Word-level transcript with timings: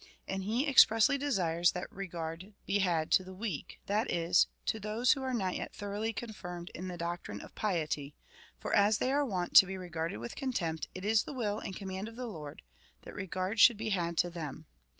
And 0.27 0.45
he 0.45 0.65
ex 0.65 0.83
pressly 0.83 1.19
desires 1.19 1.73
that 1.73 1.85
regard 1.91 2.53
be 2.65 2.79
had 2.79 3.11
to 3.11 3.23
the 3.23 3.35
weak, 3.35 3.79
that 3.85 4.09
is, 4.11 4.47
to 4.65 4.79
those 4.79 5.11
who 5.11 5.21
are 5.21 5.31
not 5.31 5.55
yet 5.55 5.75
thoroughly 5.75 6.11
confirmed 6.11 6.71
in 6.73 6.87
the 6.87 6.97
doctrine 6.97 7.39
of 7.39 7.53
piety, 7.53 8.15
for 8.57 8.73
as 8.73 8.97
they 8.97 9.11
are 9.11 9.23
wont 9.23 9.55
to 9.57 9.67
be 9.67 9.77
regarded 9.77 10.17
with 10.17 10.35
contempt, 10.35 10.87
it 10.95 11.05
is 11.05 11.21
the 11.21 11.33
will 11.33 11.59
and 11.59 11.75
command 11.75 12.07
of 12.07 12.15
the 12.15 12.25
Lord, 12.25 12.63
that 13.03 13.13
regard 13.13 13.59
should 13.59 13.77
be 13.77 13.89
had 13.89 14.17
to 14.17 14.31
them. 14.31 14.65